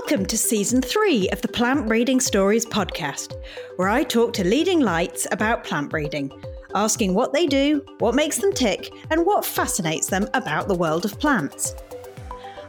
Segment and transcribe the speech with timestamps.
[0.00, 3.32] Welcome to season three of the Plant Breeding Stories podcast,
[3.76, 6.30] where I talk to leading lights about plant breeding,
[6.74, 11.06] asking what they do, what makes them tick, and what fascinates them about the world
[11.06, 11.74] of plants.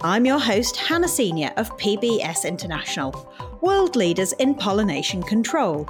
[0.02, 3.30] I'm your host, Hannah Senior of PBS International,
[3.62, 5.86] world leaders in pollination control.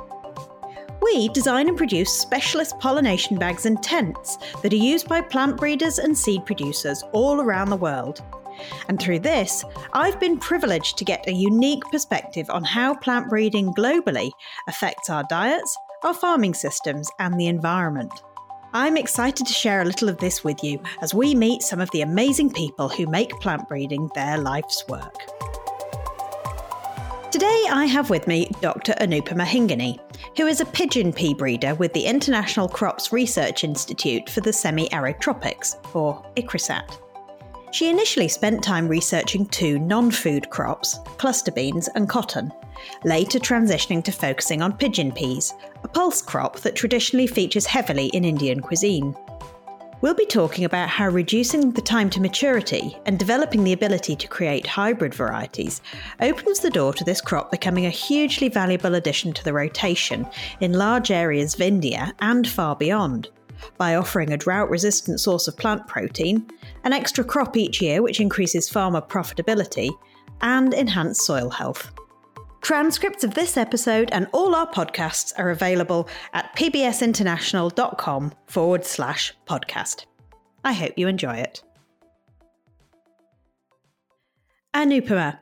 [1.04, 5.99] We design and produce specialist pollination bags and tents that are used by plant breeders
[5.99, 8.23] and seed producers all around the world.
[8.87, 9.63] And through this,
[9.93, 14.32] I've been privileged to get a unique perspective on how plant breeding globally
[14.68, 18.11] affects our diets, our farming systems, and the environment.
[18.73, 21.89] I'm excited to share a little of this with you as we meet some of
[21.91, 25.15] the amazing people who make plant breeding their life's work.
[27.32, 28.93] Today I have with me Dr.
[28.93, 29.99] Anupama Hingane,
[30.37, 34.91] who is a pigeon pea breeder with the International Crops Research Institute for the Semi
[34.94, 36.99] Arid Tropics, or ICRISAT.
[37.71, 42.51] She initially spent time researching two non food crops, cluster beans and cotton,
[43.03, 48.23] later transitioning to focusing on pigeon peas, a pulse crop that traditionally features heavily in
[48.23, 49.15] Indian cuisine.
[49.99, 54.27] We'll be talking about how reducing the time to maturity and developing the ability to
[54.27, 55.81] create hybrid varieties
[56.21, 60.27] opens the door to this crop becoming a hugely valuable addition to the rotation
[60.59, 63.29] in large areas of India and far beyond
[63.77, 66.50] by offering a drought resistant source of plant protein,
[66.83, 69.89] an extra crop each year which increases farmer profitability,
[70.41, 71.91] and enhanced soil health.
[72.61, 80.05] Transcripts of this episode and all our podcasts are available at pbsinternational.com forward slash podcast.
[80.64, 81.64] I hope you enjoy it.
[84.75, 85.39] Anupama,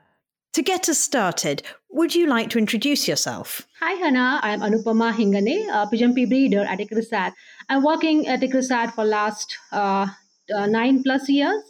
[0.54, 1.64] to get us started,
[1.96, 3.66] would you like to introduce yourself?
[3.80, 4.42] Hi, Hannah.
[4.44, 7.32] I'm Anupama Hingane, a pigeon pea breeder at ICRISAT.
[7.70, 10.08] I'm working at ICRISAT for last uh,
[10.54, 11.64] uh, nine plus years.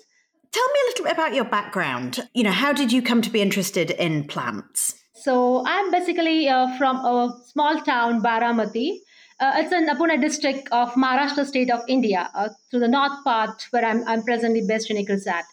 [0.52, 2.28] Tell me a little bit about your background.
[2.34, 4.96] You know, how did you come to be interested in plants?
[5.14, 8.98] So I'm basically uh, from a small town, Baramati.
[9.40, 13.68] Uh, it's in Pune district of Maharashtra state of India, uh, to the north part
[13.70, 15.44] where I'm, I'm presently based in ICRISAT.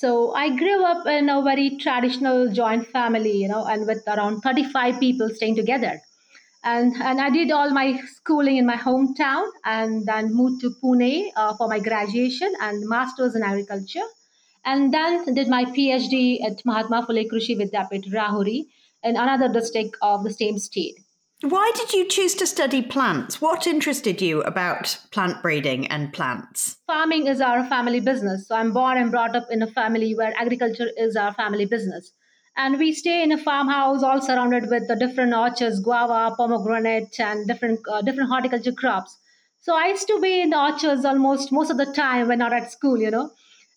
[0.00, 4.42] So I grew up in a very traditional joint family, you know, and with around
[4.42, 6.00] 35 people staying together.
[6.62, 11.32] And, and I did all my schooling in my hometown and then moved to Pune
[11.34, 14.06] uh, for my graduation and master's in agriculture.
[14.64, 18.66] And then did my PhD at Mahatma Phule Krishi Vidyapeeth, Rahuri,
[19.02, 21.00] in another district of the same state.
[21.42, 23.40] Why did you choose to study plants?
[23.40, 26.78] What interested you about plant breeding and plants?
[26.88, 28.48] Farming is our family business.
[28.48, 32.10] So I'm born and brought up in a family where agriculture is our family business.
[32.56, 37.46] And we stay in a farmhouse all surrounded with the different orchards, guava, pomegranate, and
[37.46, 39.16] different, uh, different horticulture crops.
[39.60, 42.52] So I used to be in the orchards almost most of the time when not
[42.52, 43.30] at school, you know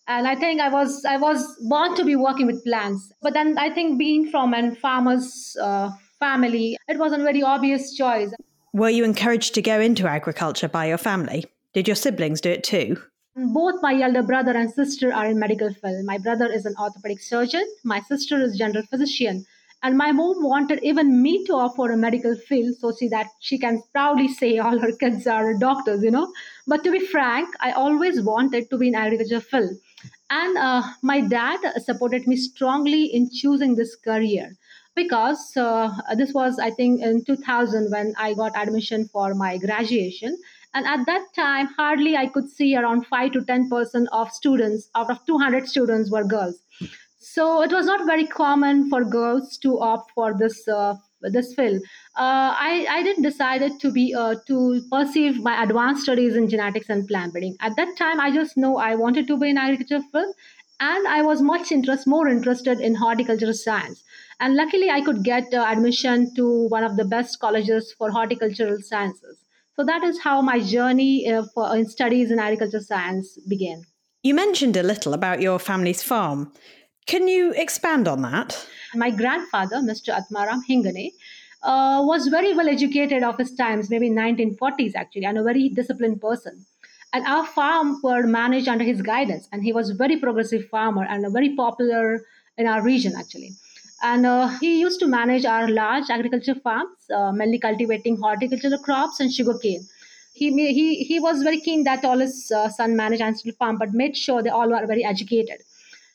[0.08, 3.56] and i think i was i was born to be working with plants but then
[3.56, 5.90] i think being from a farmer's uh,
[6.22, 6.78] family.
[6.88, 8.32] It wasn't a very obvious choice.
[8.72, 11.44] Were you encouraged to go into agriculture by your family?
[11.74, 12.96] Did your siblings do it too?
[13.34, 16.04] Both my elder brother and sister are in medical field.
[16.04, 17.66] My brother is an orthopedic surgeon.
[17.82, 19.44] My sister is general physician.
[19.84, 23.58] And my mom wanted even me to offer a medical field so she, that she
[23.58, 26.32] can proudly say all her kids are doctors you know.
[26.66, 29.72] But to be frank i always wanted to be in agriculture field.
[30.30, 34.52] And uh, my dad supported me strongly in choosing this career
[34.94, 40.36] because uh, this was, I think, in 2000 when I got admission for my graduation.
[40.74, 45.10] And at that time, hardly I could see around 5 to 10% of students out
[45.10, 46.62] of 200 students were girls.
[47.18, 51.80] So it was not very common for girls to opt for this uh, this field.
[52.16, 56.88] Uh, I, I did decided to be uh, to pursue my advanced studies in genetics
[56.88, 57.56] and plant breeding.
[57.60, 60.34] At that time, I just know I wanted to be in agriculture field,
[60.82, 64.02] and I was much interest more interested in horticultural science.
[64.40, 68.78] And luckily, I could get uh, admission to one of the best colleges for horticultural
[68.80, 69.44] sciences.
[69.76, 73.84] So that is how my journey uh, for in studies in agriculture science began.
[74.24, 76.52] You mentioned a little about your family's farm.
[77.06, 78.66] Can you expand on that?
[78.94, 80.10] My grandfather, Mr.
[80.18, 81.10] Atmaram Hingane,
[81.62, 86.20] uh, was very well educated of his times, maybe 1940s actually, and a very disciplined
[86.20, 86.66] person.
[87.12, 91.04] And our farm were managed under his guidance, and he was a very progressive farmer
[91.04, 92.24] and a very popular
[92.58, 93.52] in our region actually.
[94.02, 99.20] And uh, he used to manage our large agriculture farms, uh, mainly cultivating horticultural crops
[99.20, 99.86] and sugarcane.
[100.34, 103.92] He, he, he was very keen that all his uh, son managed ancestral farm, but
[103.92, 105.60] made sure they all were very educated.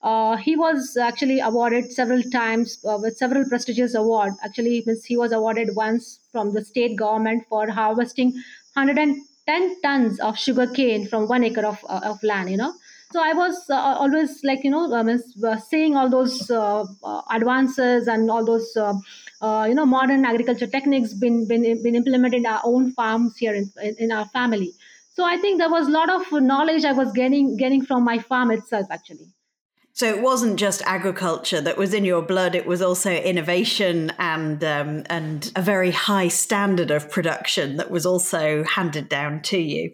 [0.04, 4.38] Uh, he was actually awarded several times uh, with several prestigious awards.
[4.44, 8.34] Actually, he was awarded once from the state government for harvesting
[9.48, 12.50] 110 tons of sugar cane from one acre of, uh, of land.
[12.50, 12.74] You know,
[13.14, 15.10] So I was uh, always like you know um,
[15.70, 18.94] seeing all those uh, uh, advances and all those uh,
[19.42, 23.56] uh, you know modern agriculture techniques been been been implemented in our own farms here
[23.56, 24.74] in, in, our family.
[25.14, 28.20] So I think there was a lot of knowledge I was getting getting from my
[28.20, 29.32] farm itself actually.
[29.98, 34.64] So it wasn't just agriculture that was in your blood; it was also innovation and
[34.64, 39.94] um, and a very high standard of production that was also handed down to you.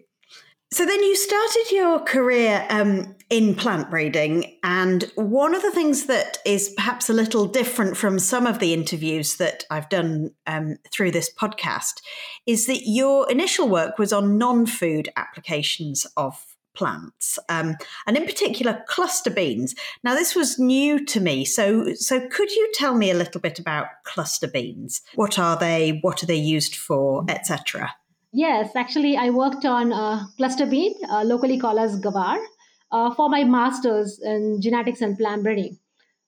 [0.70, 6.04] So then you started your career um, in plant breeding, and one of the things
[6.04, 10.76] that is perhaps a little different from some of the interviews that I've done um,
[10.92, 12.02] through this podcast
[12.44, 17.76] is that your initial work was on non-food applications of plants, um,
[18.06, 19.74] and in particular cluster beans.
[20.02, 23.58] Now, this was new to me, so so could you tell me a little bit
[23.58, 25.02] about cluster beans?
[25.14, 25.98] What are they?
[26.02, 27.94] What are they used for, etc.
[28.32, 32.44] Yes, actually, I worked on uh, cluster bean, uh, locally called as gavar,
[32.90, 35.78] uh, for my master's in genetics and plant breeding.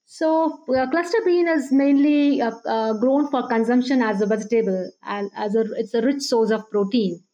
[0.05, 5.33] So, uh, cluster bean is mainly uh, uh, grown for consumption as a vegetable, and
[5.35, 7.25] as a it's a rich source of protein,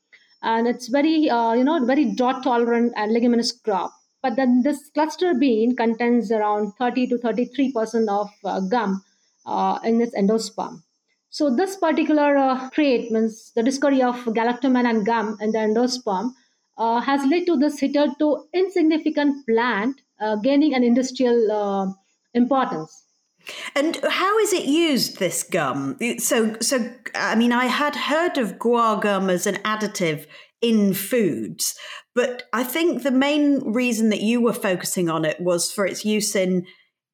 [0.43, 1.25] and it's very
[1.59, 3.93] you know very drought tolerant and leguminous crop.
[4.23, 8.29] But then this cluster bean contains around 30 to 33 percent of
[8.71, 9.03] gum
[9.85, 10.83] in its endosperm.
[11.33, 16.33] So this particular uh, trait means the discovery of galactomannan and gum in the endosperm
[16.77, 21.87] uh, has led to this hitherto insignificant plant uh, gaining an industrial uh,
[22.35, 23.07] importance.
[23.75, 25.19] And how is it used?
[25.19, 25.99] This gum.
[26.19, 30.27] So, so I mean, I had heard of guar gum as an additive
[30.61, 31.75] in foods,
[32.15, 36.05] but I think the main reason that you were focusing on it was for its
[36.05, 36.67] use in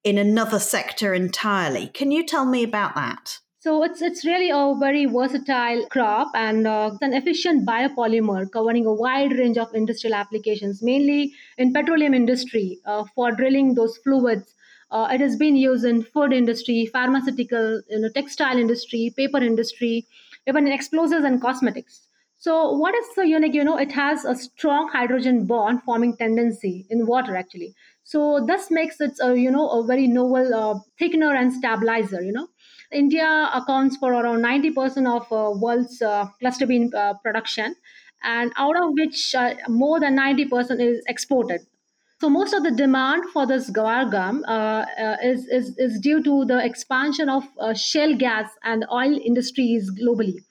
[0.04, 1.88] in another sector entirely.
[1.88, 3.38] Can you tell me about that?
[3.60, 8.94] So it's it's really a very versatile crop and uh, an efficient biopolymer covering a
[8.94, 14.54] wide range of industrial applications, mainly in petroleum industry uh, for drilling those fluids.
[14.90, 20.06] Uh, it has been used in food industry, pharmaceutical, you know, textile industry, paper industry,
[20.46, 22.06] even in explosives and cosmetics.
[22.36, 23.54] So what is so unique?
[23.54, 27.74] You know, it has a strong hydrogen bond forming tendency in water actually.
[28.04, 32.22] So this makes it a you know a very novel uh, thickener and stabilizer.
[32.22, 32.48] You know
[32.92, 37.74] India accounts for around 90% of uh, world's uh, cluster bean uh, production,
[38.22, 41.60] and out of which uh, more than 90% is exported.
[42.20, 46.22] So most of the demand for this gawar gum uh, uh, is, is, is due
[46.24, 47.44] to the expansion of
[47.76, 50.44] shale gas and oil industries globally.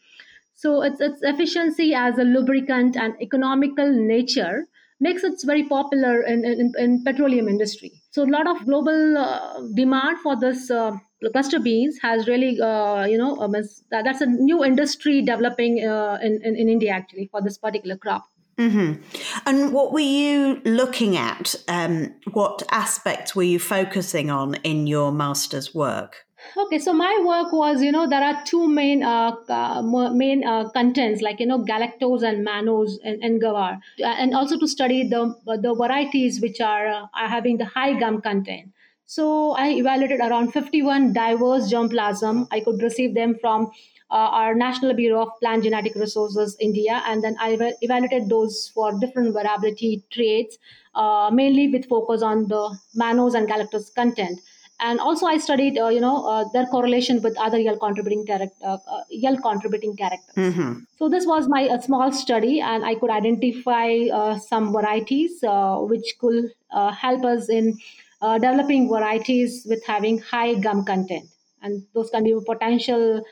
[0.56, 4.68] So its, its efficiency as a lubricant and economical nature
[5.00, 7.92] makes it very popular in, in, in petroleum industry.
[8.12, 10.98] So a lot of global uh, demand for this uh,
[11.32, 16.18] cluster beans has really, uh, you know, um, that, that's a new industry developing uh,
[16.24, 18.26] in, in, in, India actually for this particular crop.
[18.58, 19.02] Mm-hmm.
[19.46, 21.54] And what were you looking at?
[21.68, 26.26] Um, what aspects were you focusing on in your master's work?
[26.56, 29.82] Okay, so my work was, you know, there are two main uh, uh,
[30.14, 34.68] main uh, contents like you know galactose and mannose and, and gawar, and also to
[34.68, 38.72] study the the varieties which are, uh, are having the high gum content.
[39.08, 42.48] So I evaluated around 51 diverse germplasm.
[42.52, 43.72] I could receive them from
[44.12, 48.98] uh, our National Bureau of Plant Genetic Resources, India, and then I evaluated those for
[49.00, 50.58] different variability traits,
[50.96, 54.40] uh, mainly with focus on the mannose and galactose content
[54.80, 58.56] and also I studied, uh, you know, uh, their correlation with other yield contributing character,
[58.64, 60.36] uh, uh yield contributing characters.
[60.36, 60.80] Mm-hmm.
[60.98, 66.16] So this was my small study, and I could identify uh, some varieties uh, which
[66.20, 67.80] could help us in
[68.22, 71.30] developing varieties with having high gum content,
[71.62, 73.24] and those can be potential.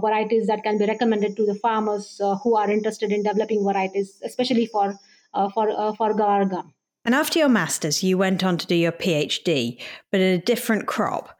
[0.00, 4.66] varieties that can be recommended to the farmers who are interested in developing varieties, especially
[4.66, 4.86] for
[5.54, 5.64] for
[5.98, 6.74] for gawar gum.
[7.04, 10.86] And after your master's, you went on to do your PhD, but in a different
[10.86, 11.36] crop.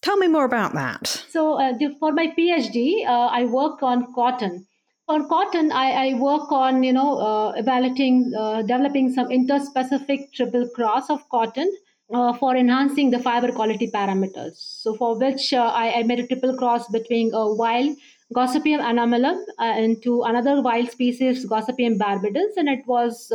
[0.00, 1.06] Tell me more about that.
[1.30, 4.66] So, uh, for my PhD, uh, I work on cotton.
[5.08, 10.68] On cotton, I, I work on you know uh, evaluating, uh, developing some interspecific triple
[10.74, 11.72] cross of cotton
[12.12, 14.54] uh, for enhancing the fiber quality parameters.
[14.56, 17.96] So, for which uh, I, I, made a triple cross between a wild
[18.34, 23.30] Gossypium anomalum and to another wild species, Gossypium barbadense, and it was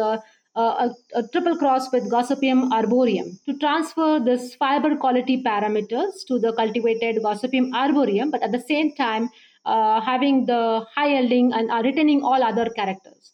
[0.58, 6.54] a, a, triple cross with Gossypium arboreum to transfer this fiber quality parameters to the
[6.54, 9.30] cultivated Gossypium arboreum, but at the same time
[9.66, 13.34] uh, having the high yielding and uh, retaining all other characters.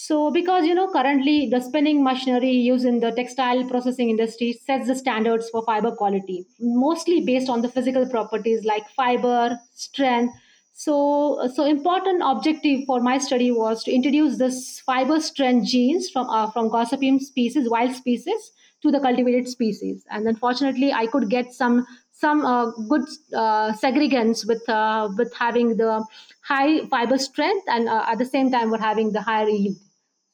[0.00, 4.86] So, because you know, currently the spinning machinery used in the textile processing industry sets
[4.86, 10.34] the standards for fiber quality, mostly based on the physical properties like fiber, strength,
[10.72, 16.30] so, so important objective for my study was to introduce this fiber strength genes from
[16.30, 18.52] uh, from Gossypium species, wild species,
[18.82, 20.06] to the cultivated species.
[20.12, 23.02] And unfortunately, I could get some some uh, good
[23.34, 26.04] uh, segregants with uh, with having the
[26.42, 29.76] high fiber strength and uh, at the same time we're having the higher yield.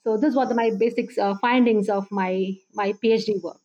[0.04, 3.60] So this was my basic uh, findings of my my PhD work.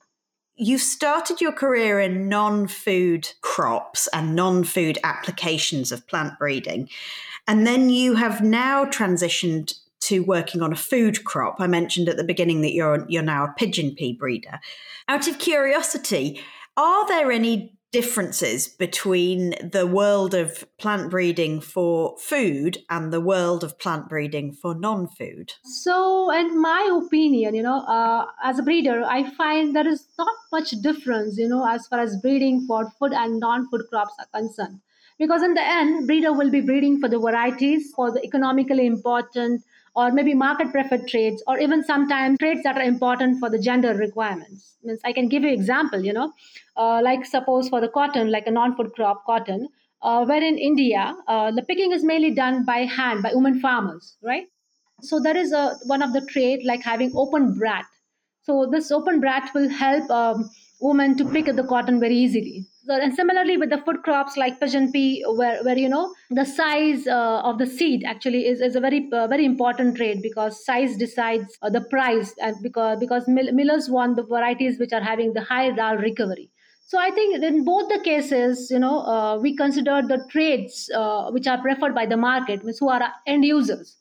[0.56, 6.90] You've started your career in non food crops and non food applications of plant breeding.
[7.48, 11.58] And then you have now transitioned to working on a food crop.
[11.60, 14.60] I mentioned at the beginning that you're, you're now a pigeon pea breeder.
[15.08, 16.42] Out of curiosity,
[16.78, 23.64] are there any differences between the world of plant breeding for food and the world
[23.64, 25.54] of plant breeding for non-food?
[25.64, 30.36] So in my opinion you know uh, as a breeder i find there is not
[30.52, 34.80] much difference you know as far as breeding for food and non-food crops are concerned.
[35.18, 39.64] Because in the end breeder will be breeding for the varieties for the economically important
[39.96, 43.94] or maybe market preferred traits or even sometimes traits that are important for the gender
[43.94, 44.76] requirements.
[44.84, 46.32] Means i can give you example you know
[46.78, 49.68] uh, like suppose for the cotton like a non-food crop cotton
[50.02, 54.16] uh, where in india uh, the picking is mainly done by hand by women farmers
[54.22, 54.48] right?
[55.02, 57.94] So there is a one of the trait like having open bract.
[58.42, 60.50] So this open bract will help um,
[60.82, 64.92] women to pick the cotton very easily and similarly with the food crops like pigeon
[64.92, 68.80] pea where, where you know the size uh, of the seed actually is, is a
[68.80, 73.90] very uh, very important trait because size decides uh, the price and because because millers
[73.90, 76.50] want the varieties which are having the high dal recovery.
[76.86, 81.30] So i think in both the cases you know uh, we consider the traits uh,
[81.32, 83.98] which are preferred by the market who are end users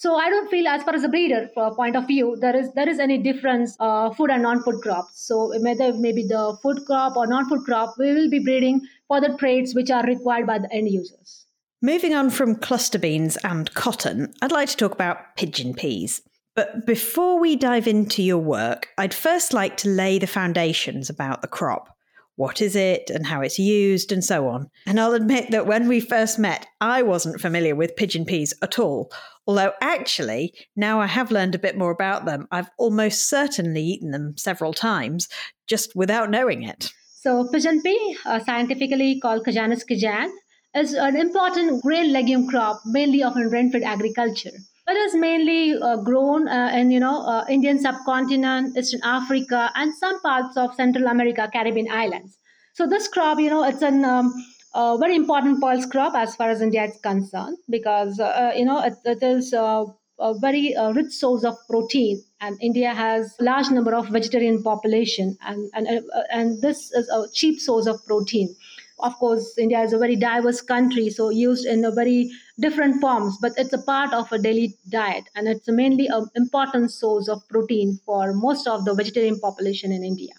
[0.00, 2.88] so I don't feel, as far as a breeder point of view, there is there
[2.88, 5.26] is any difference uh, food and non-food crops.
[5.26, 9.36] So whether maybe the food crop or non-food crop, we will be breeding for the
[9.38, 11.46] traits which are required by the end users.
[11.82, 16.22] Moving on from cluster beans and cotton, I'd like to talk about pigeon peas.
[16.54, 21.42] But before we dive into your work, I'd first like to lay the foundations about
[21.42, 21.98] the crop
[22.38, 24.70] what is it and how it's used and so on.
[24.86, 28.78] And I'll admit that when we first met, I wasn't familiar with pigeon peas at
[28.78, 29.10] all.
[29.48, 34.10] Although, actually, now I have learned a bit more about them, I've almost certainly eaten
[34.10, 35.26] them several times
[35.66, 36.92] just without knowing it.
[37.22, 40.28] So, pigeon pea, uh, scientifically called Cajanus cajan,
[40.76, 44.52] is an important grain legume crop, mainly of rain-fed agriculture.
[44.86, 49.94] It is mainly uh, grown uh, in you know uh, Indian subcontinent, Eastern Africa, and
[49.94, 52.36] some parts of Central America, Caribbean islands.
[52.74, 54.32] So this crop, you know, it's an um,
[54.74, 58.64] a very important pulse crop as far as India is concerned because uh, uh, you
[58.64, 59.84] know it, it is uh,
[60.20, 64.62] a very uh, rich source of protein and india has a large number of vegetarian
[64.62, 65.88] population and and,
[66.30, 68.54] and this is a cheap source of protein.
[69.00, 73.38] Of course india is a very diverse country so used in a very different forms
[73.40, 77.46] but it's a part of a daily diet and it's mainly an important source of
[77.48, 80.34] protein for most of the vegetarian population in india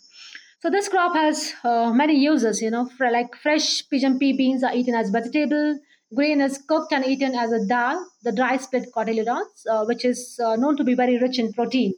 [0.62, 4.64] so this crop has uh, many uses you know for like fresh pigeon pea beans
[4.64, 5.80] are eaten as vegetable
[6.16, 10.40] grain is cooked and eaten as a dal the dry split cotyledons uh, which is
[10.46, 11.94] uh, known to be very rich in protein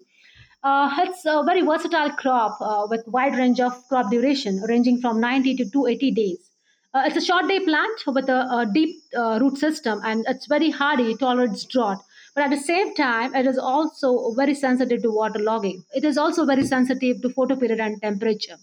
[0.63, 5.19] uh, it's a very versatile crop uh, with wide range of crop duration ranging from
[5.19, 6.51] 90 to 280 days
[6.93, 8.95] uh, it's a short day plant with a, a deep
[9.41, 12.03] root system and it's very hardy, it tolerates drought.
[12.33, 15.83] But at the same time, it is also very sensitive to waterlogging.
[15.93, 18.57] It is also very sensitive to photoperiod and temperature.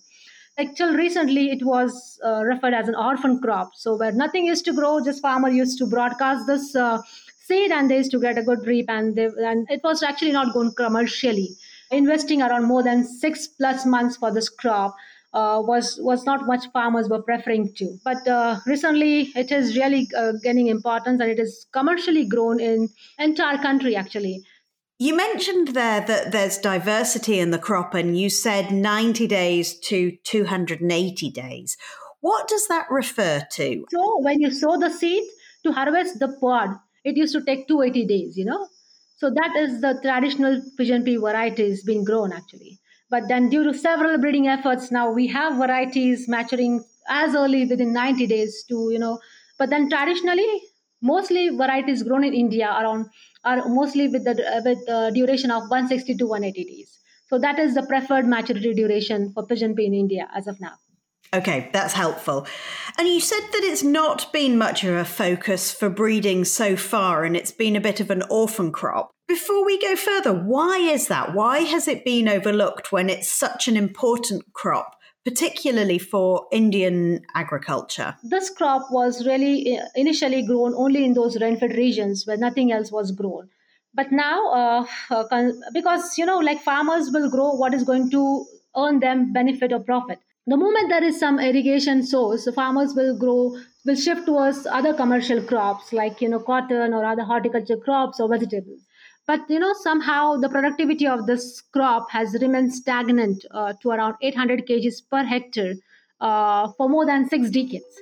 [0.57, 3.71] Like till recently, it was uh, referred as an orphan crop.
[3.75, 7.01] So where nothing used to grow, just farmer used to broadcast this uh,
[7.45, 8.87] seed and they used to get a good reap.
[8.89, 11.51] And, they, and it was actually not going commercially.
[11.91, 14.97] Investing around more than six plus months for this crop
[15.33, 17.97] uh, was was not much farmers were preferring to.
[18.05, 22.89] But uh, recently, it is really uh, gaining importance, and it is commercially grown in
[23.19, 24.43] entire country actually.
[25.01, 30.17] You mentioned there that there's diversity in the crop, and you said 90 days to
[30.25, 31.77] 280 days.
[32.21, 33.85] What does that refer to?
[33.91, 35.23] So, when you sow the seed
[35.65, 36.71] to harvest the pod,
[37.05, 38.67] it used to take 280 days, you know.
[39.19, 42.78] So, that is the traditional pigeon pea varieties being grown actually.
[43.11, 47.93] But then, due to several breeding efforts, now we have varieties maturing as early within
[47.93, 49.19] 90 days to, you know,
[49.59, 50.63] but then traditionally,
[51.01, 53.07] mostly varieties grown in India around
[53.45, 54.35] are mostly with the
[54.65, 56.99] with the duration of 160 to 180 days.
[57.29, 60.75] So that is the preferred maturity duration for pigeon pea in India as of now.
[61.35, 62.47] Okay, that's helpful.
[62.97, 67.25] And you said that it's not been much of a focus for breeding so far
[67.25, 69.11] and it's been a bit of an orphan crop.
[69.29, 71.35] Before we go further, why is that?
[71.35, 74.95] Why has it been overlooked when it's such an important crop?
[75.29, 78.17] particularly for Indian agriculture?
[78.23, 82.91] This crop was really uh, initially grown only in those rainfed regions where nothing else
[82.91, 83.49] was grown.
[83.95, 88.47] But now, uh, uh because you know, like farmers will grow what is going to
[88.77, 90.19] earn them benefit or profit.
[90.47, 93.55] The moment there is some irrigation source, the farmers will grow,
[93.85, 98.29] will shift towards other commercial crops like you know cotton or other horticulture crops or
[98.29, 98.88] vegetables.
[99.29, 104.15] But you know somehow the productivity of this crop has remained stagnant uh, to around
[104.23, 105.75] 800 kgs per hectare
[106.19, 108.01] uh, for more than six decades.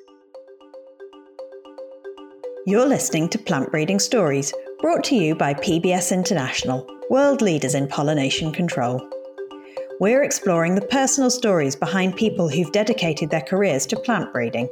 [2.64, 7.88] You're listening to Plant Breeding Stories, brought to you by PBS International, world leaders in
[7.88, 9.00] pollination control.
[9.99, 14.68] We're exploring the personal stories behind people who've dedicated their careers to plant breeding,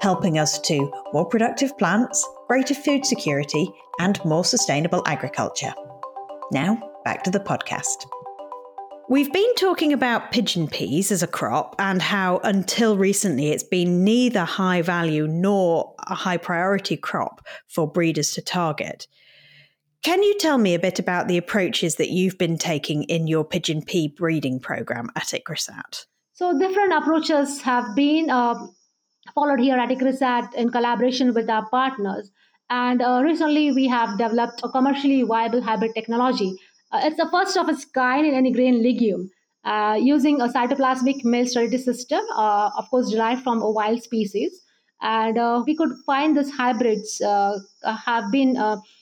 [0.00, 5.74] helping us to more productive plants, greater food security, and more sustainable agriculture.
[6.52, 8.06] Now, back to the podcast.
[9.08, 14.02] We've been talking about pigeon peas as a crop and how until recently it's been
[14.02, 19.06] neither high value nor a high priority crop for breeders to target.
[20.02, 23.44] Can you tell me a bit about the approaches that you've been taking in your
[23.44, 26.06] pigeon pea breeding program at ICRISAT?
[26.32, 28.54] So, different approaches have been uh,
[29.34, 32.30] followed here at ICRISAT in collaboration with our partners.
[32.70, 36.54] And uh, recently, we have developed a commercially viable hybrid technology.
[36.92, 39.30] Uh, it's the first of its kind in any grain legume.
[39.64, 44.62] Uh, using a cytoplasmic male sterility system, uh, of course, derived from a wild species.
[45.02, 48.56] And uh, we could find these hybrids have been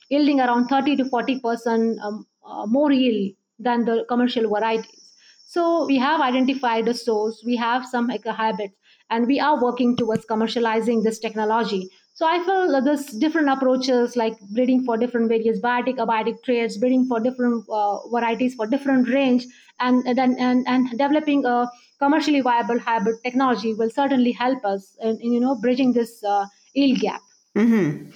[0.09, 5.13] yielding around 30 to 40 percent um, uh, more yield than the commercial varieties.
[5.47, 8.75] So we have identified a source, we have some hybrids,
[9.11, 11.91] and we are working towards commercializing this technology.
[12.19, 17.07] So I feel there's different approaches like breeding for different various biotic, abiotic traits, breeding
[17.07, 19.47] for different uh, varieties for different range,
[19.79, 21.71] and then and, and developing a
[22.01, 26.47] commercially viable hybrid technology will certainly help us in, in you know bridging this uh,
[26.75, 27.21] yield gap.
[27.57, 28.11] Mm-hmm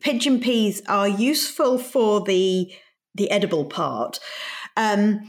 [0.00, 2.72] pigeon peas are useful for the
[3.14, 4.20] the edible part.
[4.76, 5.28] Um,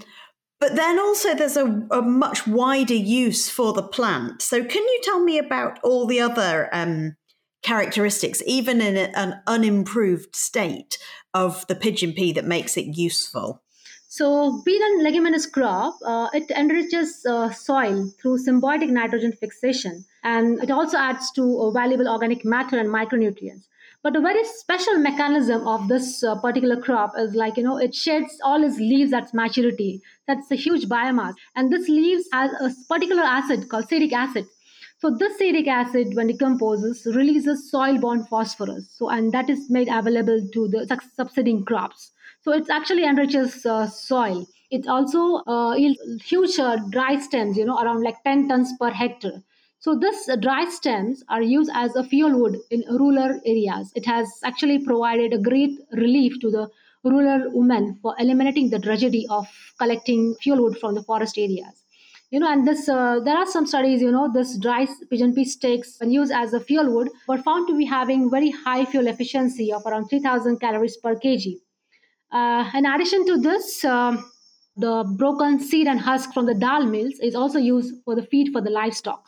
[0.59, 4.41] but then also there's a, a, much wider use for the plant.
[4.41, 7.15] So can you tell me about all the other um,
[7.67, 10.97] characteristics, even in an unimproved state,
[11.33, 13.61] of the pigeon pea that makes it useful?
[14.07, 20.63] So, being a leguminous crop, uh, it enriches uh, soil through symbiotic nitrogen fixation, and
[20.63, 23.65] it also adds to valuable organic matter and micronutrients.
[24.01, 27.93] But a very special mechanism of this uh, particular crop is like, you know, it
[27.93, 30.01] sheds all its leaves at maturity.
[30.27, 31.33] That's a huge biomass.
[31.55, 34.45] And this leaves has a particular acid called acetic acid.
[34.99, 38.89] So this acetic acid, when decomposes, releases soil-borne phosphorus.
[38.89, 42.11] So and that is made available to the subsiding crops.
[42.41, 44.47] So it actually enriches uh, soil.
[44.71, 48.89] It also uh, yields huge uh, dry stems, you know, around like 10 tons per
[48.89, 49.43] hectare.
[49.79, 53.91] So this dry stems are used as a fuel wood in rural areas.
[53.95, 56.69] It has actually provided a great relief to the
[57.03, 61.83] rural women for eliminating the drudgery of collecting fuel wood from the forest areas.
[62.29, 64.01] You know, and this uh, there are some studies.
[64.01, 67.67] You know, this dry pigeon pea sticks, when used as a fuel wood, were found
[67.69, 71.55] to be having very high fuel efficiency of around 3,000 calories per kg.
[72.31, 74.29] Uh, in addition to this, um,
[74.75, 78.51] the broken seed and husk from the dal mills is also used for the feed
[78.51, 79.23] for the livestock.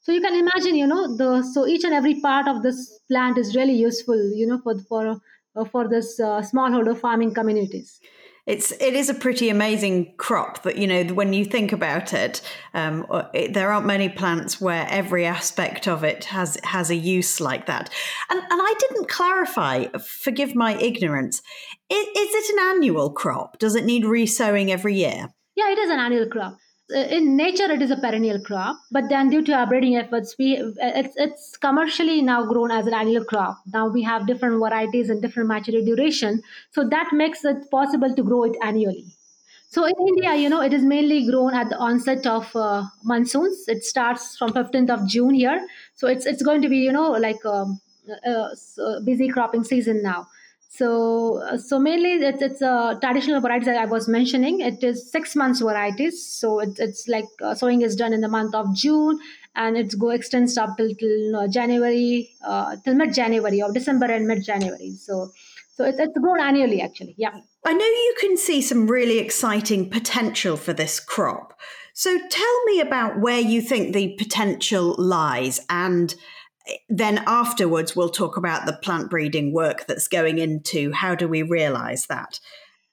[0.00, 3.38] So you can imagine, you know, the so each and every part of this plant
[3.38, 5.18] is really useful, you know, for for
[5.56, 8.00] uh, for this uh, smallholder farming communities.
[8.46, 12.42] It's it is a pretty amazing crop that you know when you think about it,
[12.74, 17.40] um, it, there aren't many plants where every aspect of it has has a use
[17.40, 17.88] like that.
[18.28, 19.86] And and I didn't clarify.
[19.98, 21.40] Forgive my ignorance.
[21.88, 23.58] Is, is it an annual crop?
[23.58, 25.28] Does it need resowing every year?
[25.56, 26.58] Yeah, it is an annual crop.
[26.94, 30.36] Uh, in nature it is a perennial crop but then due to our breeding efforts
[30.38, 33.58] we uh, it's, it's commercially now grown as an annual crop.
[33.72, 38.22] Now we have different varieties and different maturity duration so that makes it possible to
[38.22, 39.06] grow it annually.
[39.70, 43.64] So in india you know it is mainly grown at the onset of uh, monsoons.
[43.66, 45.66] It starts from 15th of june here.
[45.94, 47.80] So it's it's going to be you know like um,
[48.24, 48.30] a,
[48.88, 50.28] a busy cropping season now
[50.76, 54.60] so, uh, so mainly it's, it's a traditional varieties that I was mentioning.
[54.60, 56.26] It is six months varieties.
[56.26, 59.20] So it, it's like uh, sowing is done in the month of June,
[59.54, 64.06] and it's go extends up till, till uh, January, uh, till mid January or December
[64.06, 64.96] and mid January.
[64.96, 65.30] So,
[65.76, 67.14] so it's, it's grown annually actually.
[67.16, 67.38] Yeah.
[67.64, 71.56] I know you can see some really exciting potential for this crop.
[71.92, 76.12] So tell me about where you think the potential lies and
[76.88, 81.42] then afterwards we'll talk about the plant breeding work that's going into how do we
[81.42, 82.40] realize that?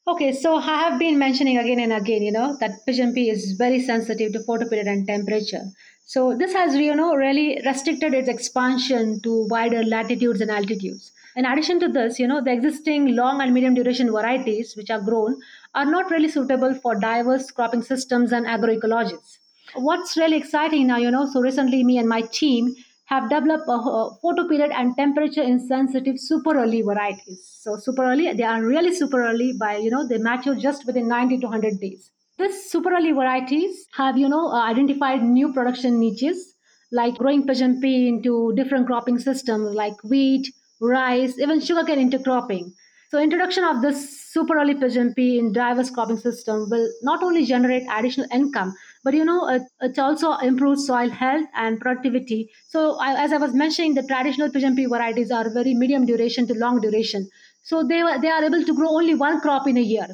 [0.08, 3.52] Okay so i have been mentioning again and again you know that pigeon pea is
[3.54, 5.64] very sensitive to photoperiod and temperature.
[6.06, 11.12] So this has you know really restricted its expansion to wider latitudes and altitudes.
[11.36, 15.00] In addition to this you know the existing long and medium duration varieties which are
[15.00, 15.40] grown
[15.76, 19.38] are not really suitable for diverse cropping systems and agroecologies.
[19.76, 22.76] What's really exciting now, you know, so recently me and my team
[23.12, 27.46] have developed a, a photo period and temperature insensitive super early varieties.
[27.60, 31.10] So super early, they are really super early by, you know, they mature just within
[31.10, 32.10] 90 to 100 days.
[32.38, 36.56] This super early varieties have, you know, uh, identified new production niches
[36.94, 40.48] like growing pigeon pea into different cropping systems like wheat,
[40.80, 42.72] rice, even sugarcane intercropping.
[43.10, 47.46] So introduction of this super early pigeon pea in diverse cropping system will not only
[47.46, 52.50] generate additional income, but you know it, it also improves soil health and productivity.
[52.68, 56.48] So I, as I was mentioning, the traditional pigeon pea varieties are very medium duration
[56.48, 57.30] to long duration.
[57.64, 60.08] So they, they are able to grow only one crop in a year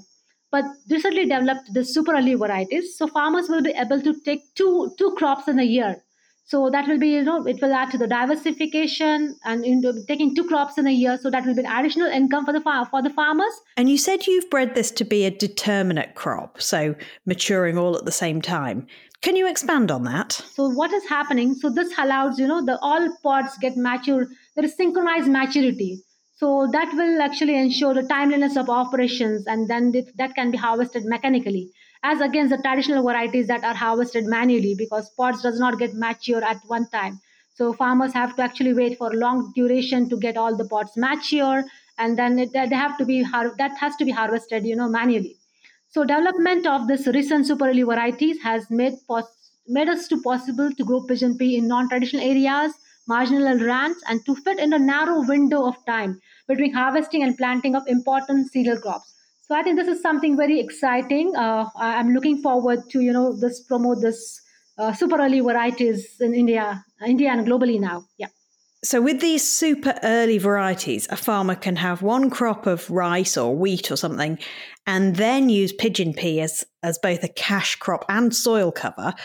[0.52, 2.98] but recently developed the super early varieties.
[2.98, 6.04] So farmers will be able to take two two crops in a year.
[6.48, 10.34] So that will be, you know, it will add to the diversification and into taking
[10.34, 11.18] two crops in a year.
[11.22, 13.52] So that will be an additional income for the far- for the farmers.
[13.76, 18.06] And you said you've bred this to be a determinate crop, so maturing all at
[18.06, 18.88] the same time.
[19.22, 20.32] Can you expand on that?
[20.54, 21.54] So what is happening?
[21.54, 24.28] So this allows, you know, the all pods get mature.
[24.56, 26.02] There is synchronized maturity.
[26.38, 31.04] So that will actually ensure the timeliness of operations and then that can be harvested
[31.04, 31.72] mechanically
[32.04, 36.44] as against the traditional varieties that are harvested manually because pods does not get mature
[36.44, 37.20] at one time.
[37.54, 41.64] So farmers have to actually wait for long duration to get all the pods mature
[41.98, 45.38] and then it, they have to be that has to be harvested you know manually.
[45.90, 50.72] So development of this recent super early varieties has made pos- made us to possible
[50.72, 52.74] to grow pigeon pea in non-traditional areas
[53.08, 57.76] marginal lands and to fit in a narrow window of time between harvesting and planting
[57.76, 59.07] of important cereal crops.
[59.48, 61.34] So I think this is something very exciting.
[61.36, 64.42] Uh, I'm looking forward to you know this promote this
[64.78, 68.06] uh, super early varieties in India, India and globally now.
[68.18, 68.28] Yeah.
[68.84, 73.56] So, with these super early varieties, a farmer can have one crop of rice or
[73.56, 74.38] wheat or something,
[74.86, 79.16] and then use pigeon pea as, as both a cash crop and soil cover.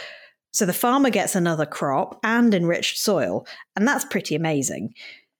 [0.52, 4.94] So the farmer gets another crop and enriched soil, and that's pretty amazing.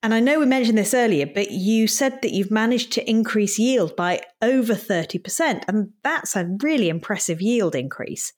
[0.05, 3.57] And I know we mentioned this earlier, but you said that you've managed to increase
[3.57, 8.33] yield by over 30%, and that's a really impressive yield increase.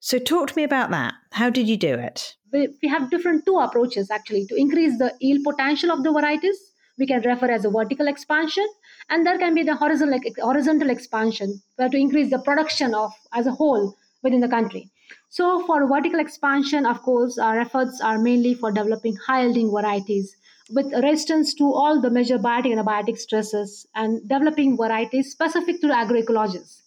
[0.00, 1.14] So talk to me about that.
[1.32, 2.34] How did you do it?
[2.52, 6.58] We have different two approaches actually to increase the yield potential of the varieties.
[6.98, 8.66] We can refer as a vertical expansion,
[9.08, 13.46] and there can be the horizontal horizontal expansion, where to increase the production of as
[13.46, 14.90] a whole within the country.
[15.28, 20.34] So for vertical expansion, of course, our efforts are mainly for developing high-yielding varieties
[20.70, 25.88] with resistance to all the major biotic and abiotic stresses and developing varieties specific to
[25.88, 26.82] agroecologies.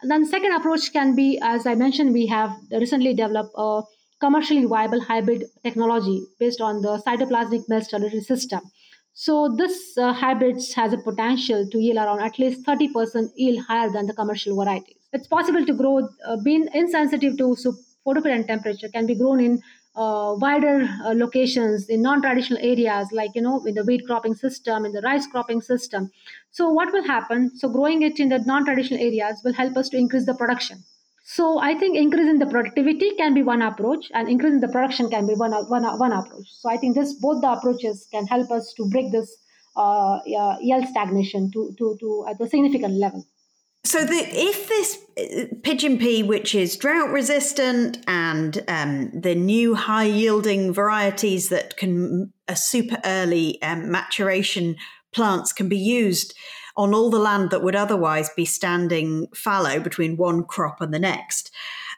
[0.00, 3.82] And then second approach can be, as I mentioned, we have recently developed a
[4.20, 8.60] commercially viable hybrid technology based on the cytoplasmic male sterility system.
[9.14, 13.90] So this uh, hybrid has a potential to yield around at least 30% yield higher
[13.90, 17.56] than the commercial varieties it's possible to grow uh, being insensitive to
[18.06, 19.62] photoperiod temperature can be grown in
[19.98, 24.84] uh, wider uh, locations in non-traditional areas like you know in the wheat cropping system
[24.84, 26.10] in the rice cropping system.
[26.50, 27.50] So what will happen?
[27.56, 30.84] So growing it in the non-traditional areas will help us to increase the production.
[31.30, 35.26] So i think increasing the productivity can be one approach and increasing the production can
[35.26, 36.46] be one, one, one approach.
[36.60, 39.36] So i think this both the approaches can help us to break this
[39.76, 40.20] uh,
[40.60, 43.26] yield stagnation to, to, to at a significant level
[43.88, 49.74] so the, if this uh, pigeon pea, which is drought resistant, and um, the new
[49.74, 54.76] high yielding varieties that can a super early um, maturation
[55.12, 56.34] plants can be used
[56.76, 60.98] on all the land that would otherwise be standing fallow between one crop and the
[60.98, 61.50] next.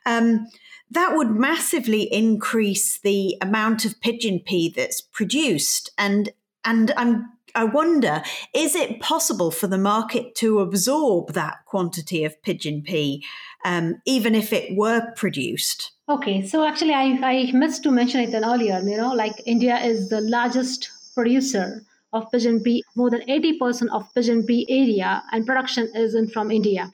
[0.06, 0.46] Um,
[0.92, 6.30] that would massively increase the amount of pigeon pea that's produced, and
[6.64, 8.22] and I'm I wonder,
[8.54, 13.24] is it possible for the market to absorb that quantity of pigeon pea,
[13.64, 15.92] um, even if it were produced?
[16.08, 18.80] Okay, so actually, I, I missed to mention it earlier.
[18.80, 21.82] You know, like India is the largest producer
[22.12, 22.82] of pigeon pea.
[22.96, 26.92] More than 80% of pigeon pea area and production is in from India.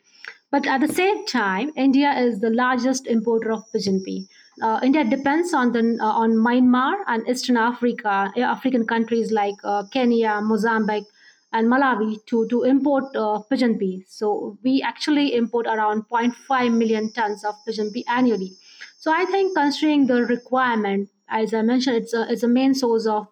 [0.50, 4.28] But at the same time, India is the largest importer of pigeon pea
[4.62, 9.54] uh, India depends on the uh, on Myanmar and Eastern Africa, uh, African countries like
[9.64, 11.04] uh, Kenya, Mozambique,
[11.52, 14.04] and Malawi to to import uh, pigeon pea.
[14.08, 18.52] So we actually import around 0.5 million tons of pigeon pea annually.
[18.98, 23.06] So I think considering the requirement, as I mentioned, it's a it's a main source
[23.06, 23.26] of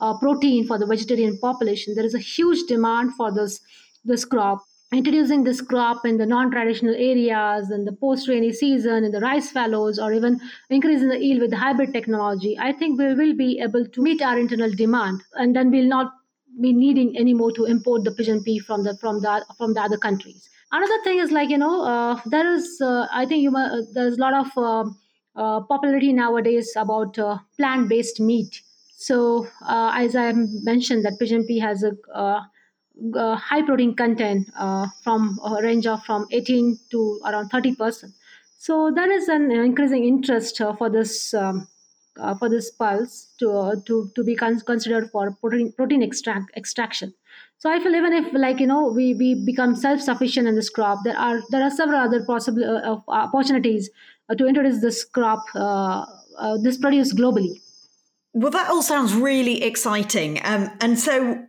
[0.00, 1.94] uh, protein for the vegetarian population.
[1.94, 3.60] There is a huge demand for this
[4.04, 9.20] this crop introducing this crop in the non-traditional areas and the post-rainy season in the
[9.20, 13.36] rice fallows or even increasing the yield with the hybrid technology i think we will
[13.36, 16.12] be able to meet our internal demand and then we'll not
[16.60, 19.96] be needing anymore to import the pigeon pea from the from the from the other
[19.96, 23.82] countries Another thing is like you know uh, there is uh, I think you uh,
[23.92, 24.96] there's a lot of um,
[25.34, 28.62] uh, popularity nowadays about uh, plant-based meat.
[28.96, 31.92] So uh, as I mentioned, that pigeon pea has a,
[33.14, 34.48] a high protein content
[35.02, 38.12] from a range of from 18 to around 30 percent.
[38.58, 41.34] So there is an increasing interest for this.
[41.34, 41.68] Um,
[42.18, 46.50] uh, for this pulse to uh, to to be con- considered for protein protein extract
[46.56, 47.14] extraction.
[47.58, 50.70] So I feel even if like you know we we become self sufficient in this
[50.70, 53.90] crop, there are there are several other possible uh, opportunities
[54.28, 56.06] uh, to introduce this crop uh,
[56.38, 57.60] uh, this produce globally.
[58.32, 61.46] Well, that all sounds really exciting, um, and so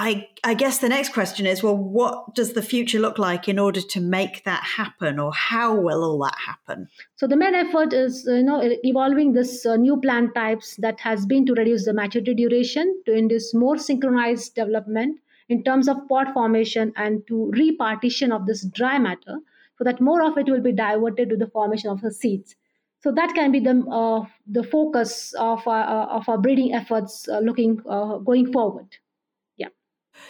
[0.00, 3.58] I, I guess the next question is well, what does the future look like in
[3.58, 6.88] order to make that happen, or how will all that happen?
[7.16, 11.26] So the main effort is you know evolving this uh, new plant types that has
[11.26, 16.32] been to reduce the maturity duration, to induce more synchronized development in terms of pod
[16.32, 19.38] formation, and to repartition of this dry matter,
[19.78, 22.54] so that more of it will be diverted to the formation of the seeds.
[23.00, 27.28] So that can be the uh, the focus of our, uh, of our breeding efforts
[27.28, 28.86] uh, looking uh, going forward.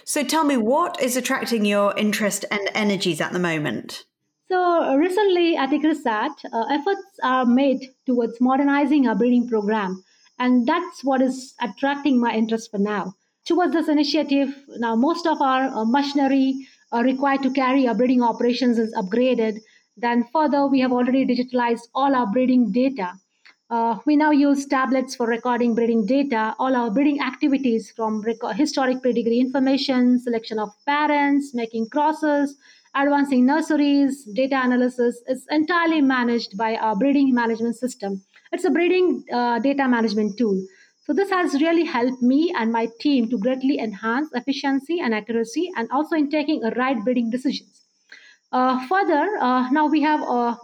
[0.05, 4.05] So tell me, what is attracting your interest and energies at the moment?
[4.51, 10.03] So recently at ICRISAT, uh, efforts are made towards modernizing our breeding program.
[10.39, 13.15] And that's what is attracting my interest for now.
[13.45, 18.23] Towards this initiative, now most of our uh, machinery uh, required to carry our breeding
[18.23, 19.59] operations is upgraded.
[19.97, 23.15] Then further, we have already digitalized all our breeding data.
[23.71, 28.25] Uh, we now use tablets for recording breeding data, all our breeding activities from
[28.57, 32.57] historic pedigree information, selection of parents, making crosses,
[32.95, 38.23] advancing nurseries, data analysis is entirely managed by our breeding management system.
[38.53, 40.65] It's a breeding uh, data management tool.
[41.05, 45.71] So this has really helped me and my team to greatly enhance efficiency and accuracy
[45.77, 47.83] and also in taking right breeding decisions.
[48.51, 50.59] Uh, further, uh, now we have a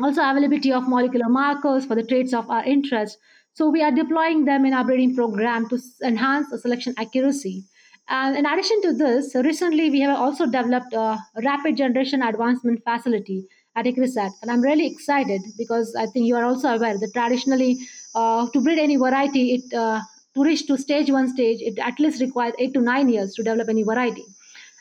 [0.00, 3.18] also availability of molecular markers for the traits of our interest.
[3.54, 7.64] So we are deploying them in our breeding program to enhance the selection accuracy.
[8.08, 13.46] And in addition to this, recently we have also developed a rapid generation advancement facility
[13.76, 14.30] at ICRISAT.
[14.42, 17.78] And I'm really excited because I think you are also aware that traditionally
[18.14, 20.00] uh, to breed any variety, it uh,
[20.34, 23.42] to reach to stage one stage, it at least requires eight to nine years to
[23.42, 24.24] develop any variety.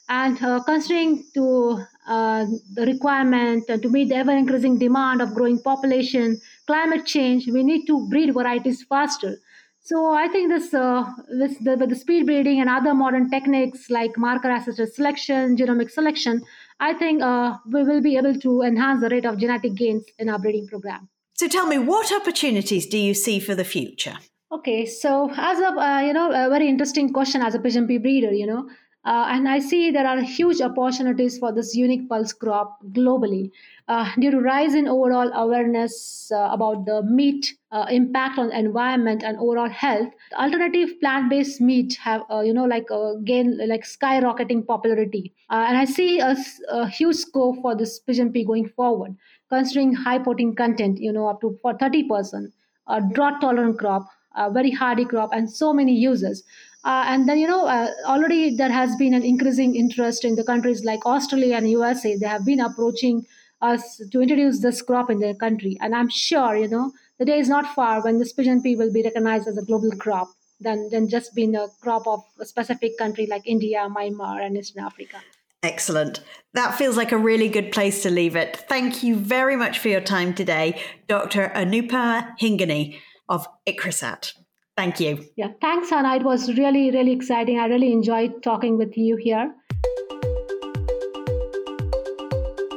[0.09, 1.83] And uh, considering to
[2.15, 2.45] uh,
[2.77, 7.63] the requirement and to meet the ever increasing demand of growing population, climate change, we
[7.63, 9.37] need to breed varieties faster.
[9.83, 11.03] So I think this, uh,
[11.39, 16.41] this the, with the speed breeding and other modern techniques like marker-assisted selection, genomic selection,
[16.79, 20.29] I think uh, we will be able to enhance the rate of genetic gains in
[20.29, 21.09] our breeding program.
[21.33, 24.17] So tell me, what opportunities do you see for the future?
[24.51, 27.97] Okay, so as a uh, you know a very interesting question as a pigeon pea
[27.97, 28.69] breeder, you know,
[29.03, 33.49] uh, and I see there are huge opportunities for this unique pulse crop globally
[33.87, 39.23] uh, due to rise in overall awareness uh, about the meat uh, impact on environment
[39.23, 40.07] and overall health.
[40.33, 45.85] Alternative plant-based meat have uh, you know like uh, gain like skyrocketing popularity, and I
[45.85, 46.35] see a,
[46.69, 49.15] a, huge scope for this pigeon pea going forward,
[49.49, 52.53] considering high protein content, you know up to for thirty percent,
[52.87, 56.43] a drought tolerant crop, a very hardy crop, and so many uses.
[56.83, 60.43] Uh, and then, you know, uh, already there has been an increasing interest in the
[60.43, 62.15] countries like Australia and USA.
[62.15, 63.25] They have been approaching
[63.61, 65.77] us to introduce this crop in their country.
[65.81, 68.91] And I'm sure, you know, the day is not far when this pigeon pea will
[68.91, 72.97] be recognized as a global crop than, than just being a crop of a specific
[72.97, 75.17] country like India, Myanmar, and Eastern Africa.
[75.63, 76.21] Excellent.
[76.53, 78.65] That feels like a really good place to leave it.
[78.67, 81.51] Thank you very much for your time today, Dr.
[81.55, 84.33] Anupa Hingane of ICRISAT.
[84.77, 85.25] Thank you.
[85.35, 86.15] Yeah, thanks, Hannah.
[86.15, 87.59] It was really, really exciting.
[87.59, 89.53] I really enjoyed talking with you here.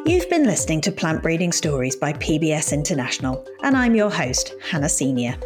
[0.07, 4.89] You've been listening to Plant Breeding Stories by PBS International, and I'm your host, Hannah
[4.89, 5.37] Senior.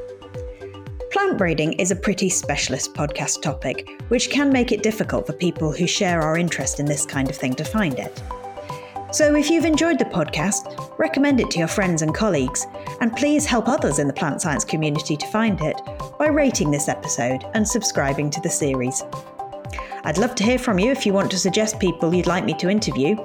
[1.12, 5.72] Plant breeding is a pretty specialist podcast topic, which can make it difficult for people
[5.72, 8.22] who share our interest in this kind of thing to find it.
[9.11, 12.66] So if you've enjoyed the podcast, recommend it to your friends and colleagues,
[13.01, 15.81] and please help others in the plant science community to find it
[16.18, 19.03] by rating this episode and subscribing to the series.
[20.05, 22.53] I'd love to hear from you if you want to suggest people you'd like me
[22.55, 23.16] to interview.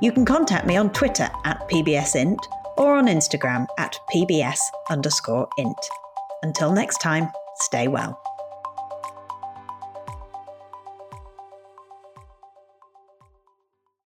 [0.00, 2.38] You can contact me on Twitter at PBSInt
[2.76, 5.76] or on Instagram at PBS underscore int.
[6.42, 8.21] Until next time, stay well.